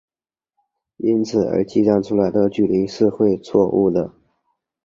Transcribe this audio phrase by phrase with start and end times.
[0.97, 4.11] 因此而计算出来的距离会是错武的。